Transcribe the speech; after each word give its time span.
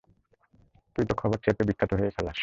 তুই 0.95 1.05
তো 1.09 1.13
খবর 1.21 1.37
ছেঁপে 1.43 1.63
বিখ্যাত 1.69 1.91
হয়েই 1.93 2.13
খালাস। 2.17 2.39